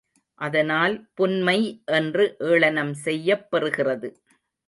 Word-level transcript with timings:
அதனால் 0.41 0.95
புன்மை 1.13 1.57
என்று 1.91 2.23
ஏளனம் 2.47 2.93
செய்யப் 3.03 3.47
பெறுகிறது. 3.51 4.09